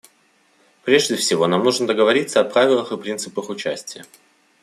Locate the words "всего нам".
1.15-1.63